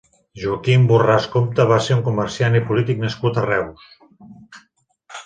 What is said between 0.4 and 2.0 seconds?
Joaquim Borràs Compte va ser